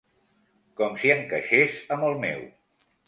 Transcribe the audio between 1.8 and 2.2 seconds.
amb el